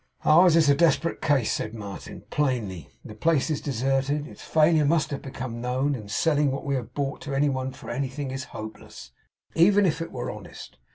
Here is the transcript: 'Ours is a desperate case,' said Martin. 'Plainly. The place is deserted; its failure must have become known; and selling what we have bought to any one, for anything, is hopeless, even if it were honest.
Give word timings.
'Ours 0.25 0.55
is 0.55 0.67
a 0.67 0.73
desperate 0.73 1.21
case,' 1.21 1.51
said 1.53 1.75
Martin. 1.75 2.23
'Plainly. 2.31 2.89
The 3.05 3.13
place 3.13 3.51
is 3.51 3.61
deserted; 3.61 4.27
its 4.27 4.41
failure 4.41 4.83
must 4.83 5.11
have 5.11 5.21
become 5.21 5.61
known; 5.61 5.93
and 5.93 6.09
selling 6.09 6.49
what 6.49 6.65
we 6.65 6.73
have 6.73 6.95
bought 6.95 7.21
to 7.21 7.35
any 7.35 7.49
one, 7.49 7.71
for 7.71 7.91
anything, 7.91 8.31
is 8.31 8.45
hopeless, 8.45 9.11
even 9.53 9.85
if 9.85 10.01
it 10.01 10.11
were 10.11 10.31
honest. 10.31 10.79